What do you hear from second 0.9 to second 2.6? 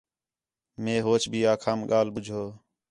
ہوچ بھی آکھام ڳالھ ٻُجّھو